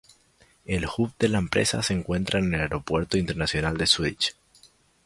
El 0.65 0.87
hub 0.97 1.13
de 1.19 1.29
la 1.29 1.37
empresa 1.37 1.83
se 1.83 1.93
encuentra 1.93 2.39
en 2.39 2.55
el 2.55 2.61
Aeropuerto 2.61 3.19
Internacional 3.19 3.77
de 3.77 3.85
Zúrich. 3.85 4.35